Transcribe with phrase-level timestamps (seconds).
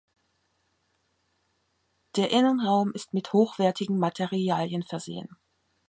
[2.15, 5.37] Der Innenraum ist mit hochwertigen Materialien versehen.